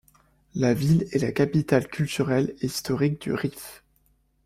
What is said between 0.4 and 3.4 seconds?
La ville est la capitale culturelle et historique du